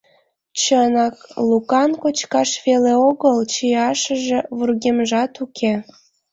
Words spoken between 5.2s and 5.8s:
уке.